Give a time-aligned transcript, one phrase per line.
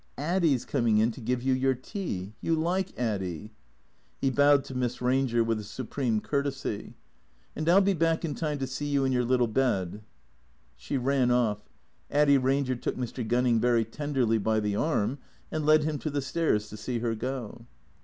[0.17, 2.33] "Addy's coming in to give you your tea.
[2.41, 3.51] You like Addy."
[4.19, 6.95] (He bowed to Miss Ranger with a supreme courtesy.)
[7.55, 10.01] "And I '11 be back in time to see you in your little bed."
[10.75, 11.69] She ran off.
[12.09, 13.27] Addy Eanger took Mr.
[13.27, 15.19] Gunning very tenderly by the arm
[15.51, 17.67] and led him to the stairs to see her go.